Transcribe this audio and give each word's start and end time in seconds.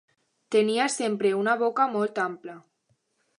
Tenia 0.53 0.87
sempre 0.93 1.33
una 1.41 1.55
boca 1.61 1.87
molt 1.97 2.23
ampla. 2.25 2.57